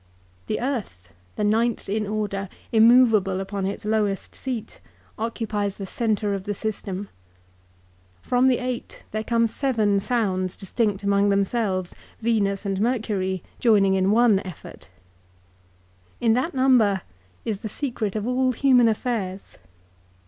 The 0.47 0.59
earth, 0.59 1.13
the 1.35 1.43
ninth 1.43 1.87
in 1.87 2.07
order, 2.07 2.49
immovable 2.71 3.39
upon 3.39 3.67
its 3.67 3.85
lowest' 3.85 4.33
seat, 4.33 4.79
occupies 5.19 5.77
the 5.77 5.85
centre 5.85 6.33
of 6.33 6.45
the 6.45 6.55
system. 6.55 7.07
From 8.23 8.47
the 8.47 8.57
eight 8.57 9.03
there 9.11 9.23
come 9.23 9.45
seven 9.45 9.99
sounds, 9.99 10.55
distinct' 10.55 11.03
among 11.03 11.29
themselves, 11.29 11.93
Venus 12.19 12.65
and 12.65 12.81
Mercury 12.81 13.43
join 13.59 13.85
ing 13.85 13.93
in 13.93 14.09
one 14.09 14.39
effort. 14.39 14.89
In 16.19 16.33
that 16.33 16.55
number 16.55 17.03
is 17.45 17.59
the 17.61 17.69
secret 17.69 18.15
of 18.15 18.25
all 18.27 18.53
human 18.53 18.87
affairs. 18.87 19.59